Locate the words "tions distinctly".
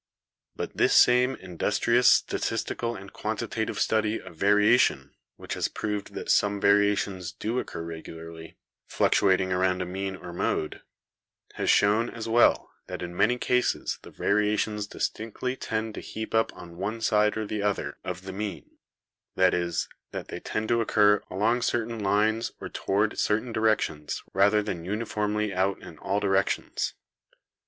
14.57-15.55